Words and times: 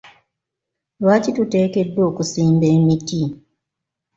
Lwaki 1.01 1.29
tuteekeddwa 1.37 2.01
okusimba 2.09 2.65
emiti? 2.75 3.21